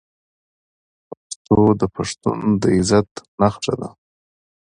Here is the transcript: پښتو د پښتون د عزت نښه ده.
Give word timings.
پښتو 1.07 1.59
د 1.79 1.81
پښتون 1.95 2.39
د 2.61 2.63
عزت 2.77 3.09
نښه 3.39 3.73
ده. 3.81 3.89